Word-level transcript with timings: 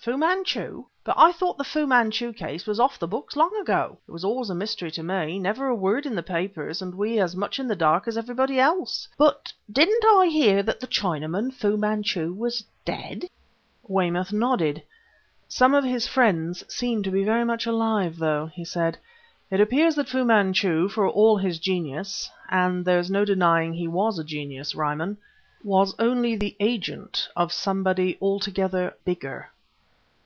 "Fu 0.00 0.16
Manchu! 0.16 0.86
But 1.04 1.16
I 1.18 1.32
thought 1.32 1.58
the 1.58 1.64
Fu 1.64 1.86
Manchu 1.86 2.32
case 2.32 2.66
was 2.66 2.80
off 2.80 2.98
the 2.98 3.08
books 3.08 3.36
long 3.36 3.54
ago? 3.60 3.98
It 4.08 4.12
was 4.12 4.24
always 4.24 4.48
a 4.48 4.54
mystery 4.54 4.90
to 4.92 5.02
me; 5.02 5.38
never 5.38 5.66
a 5.66 5.74
word 5.74 6.06
in 6.06 6.14
the 6.14 6.22
papers; 6.22 6.80
and 6.80 6.94
we 6.94 7.18
as 7.18 7.36
much 7.36 7.58
in 7.58 7.68
the 7.68 7.76
dark 7.76 8.08
as 8.08 8.16
everybody 8.16 8.58
else 8.58 9.06
but 9.18 9.52
didn't 9.70 10.02
I 10.06 10.28
hear 10.30 10.62
that 10.62 10.80
the 10.80 10.86
Chinaman, 10.86 11.52
Fu 11.52 11.76
Manchu, 11.76 12.32
was 12.32 12.64
dead?" 12.86 13.26
Weymouth 13.86 14.32
nodded. 14.32 14.82
"Some 15.46 15.74
of 15.74 15.84
his 15.84 16.06
friends 16.06 16.64
seem 16.72 17.02
to 17.02 17.10
be 17.10 17.22
very 17.22 17.44
much 17.44 17.66
alive, 17.66 18.16
though" 18.16 18.46
he 18.46 18.64
said. 18.64 18.96
"It 19.50 19.60
appears 19.60 19.94
that 19.96 20.08
Fu 20.08 20.24
Manchu, 20.24 20.88
for 20.88 21.06
all 21.06 21.36
his 21.36 21.58
genius 21.58 22.30
and 22.48 22.82
there's 22.86 23.10
no 23.10 23.26
denying 23.26 23.74
he 23.74 23.88
was 23.88 24.18
a 24.18 24.24
genius, 24.24 24.74
Ryman 24.76 25.18
was 25.62 25.94
only 25.98 26.34
the 26.34 26.56
agent 26.60 27.28
of 27.36 27.52
somebody 27.52 28.16
altogether 28.22 28.94
bigger." 29.04 29.50